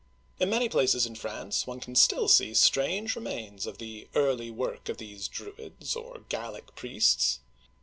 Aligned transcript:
In 0.39 0.49
many 0.49 0.67
places 0.67 1.05
in 1.05 1.13
France 1.13 1.67
one 1.67 1.79
can 1.79 1.93
still 1.93 2.27
see 2.27 2.55
strange 2.55 3.15
re 3.15 3.21
mains 3.21 3.67
of 3.67 3.77
the 3.77 4.07
early 4.15 4.49
work 4.49 4.89
of 4.89 4.97
these 4.97 5.27
Druids, 5.27 5.95
or 5.95 6.21
Gallic 6.27 6.73
priests. 6.73 7.39